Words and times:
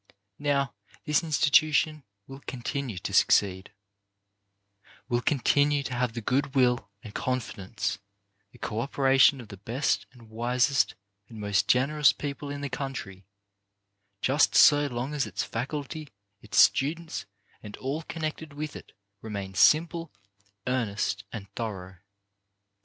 Now, 0.39 0.73
this 1.05 1.21
in 1.21 1.29
stitution 1.29 2.01
will 2.25 2.39
continue 2.47 2.97
to 2.97 3.13
succeed, 3.13 3.71
will 5.07 5.21
continue 5.21 5.83
to 5.83 5.93
have 5.93 6.13
the 6.13 6.21
good 6.23 6.55
will 6.55 6.89
and 7.03 7.13
confidence, 7.13 7.99
the 8.51 8.57
co 8.57 8.79
opera 8.79 9.19
tion 9.19 9.39
of 9.39 9.49
the 9.49 9.57
best 9.57 10.07
and 10.11 10.27
wisest 10.27 10.95
and 11.29 11.39
most 11.39 11.67
generous 11.67 12.13
people 12.13 12.49
in 12.49 12.61
the 12.61 12.67
country, 12.69 13.27
just 14.23 14.55
so 14.55 14.87
long 14.87 15.13
as 15.13 15.27
its 15.27 15.43
faculty, 15.43 16.09
its 16.41 16.57
students, 16.57 17.27
and 17.61 17.77
all 17.77 18.01
connected 18.01 18.53
with 18.53 18.75
it, 18.75 18.93
remain 19.21 19.53
simple, 19.53 20.11
earnest 20.65 21.25
and 21.31 21.47
thorough. 21.55 21.97